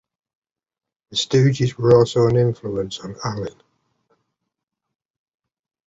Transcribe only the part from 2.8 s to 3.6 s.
on Allin.